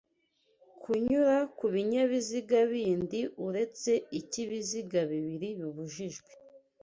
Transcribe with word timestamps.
Kunyura 0.81 1.35
ku 1.57 1.65
binyabiziga 1.73 2.59
bindi 2.71 3.19
uretse 3.47 3.91
icy'ibiziga 4.19 4.99
bibiri 5.11 5.49
bibujijwe 5.59 6.31